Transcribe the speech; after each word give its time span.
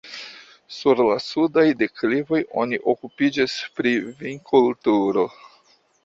Sur 0.75 0.99
la 1.07 1.17
sudaj 1.25 1.65
deklivoj 1.81 2.39
oni 2.61 2.79
okupiĝas 2.93 3.57
pri 3.75 3.91
vinkulturo. 4.23 5.27